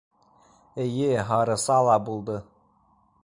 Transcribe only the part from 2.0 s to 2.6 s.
булды.